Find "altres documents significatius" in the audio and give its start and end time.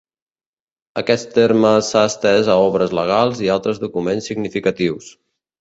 3.59-5.17